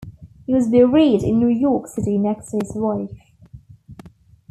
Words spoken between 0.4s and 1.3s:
He was buried